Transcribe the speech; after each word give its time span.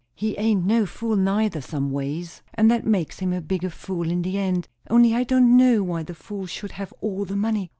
He 0.15 0.35
ain't 0.39 0.65
no 0.65 0.87
fool 0.87 1.15
neither, 1.15 1.61
some 1.61 1.91
ways; 1.91 2.41
and 2.55 2.71
that 2.71 2.87
makes 2.87 3.19
him 3.19 3.31
a 3.33 3.39
bigger 3.39 3.69
fool 3.69 4.09
in 4.09 4.23
the 4.23 4.35
end; 4.39 4.67
only 4.89 5.13
I 5.13 5.23
don't 5.23 5.55
know 5.55 5.83
why 5.83 6.01
the 6.01 6.15
fools 6.15 6.49
should 6.49 6.71
have 6.71 6.91
all 7.01 7.23
the 7.23 7.35
money." 7.35 7.69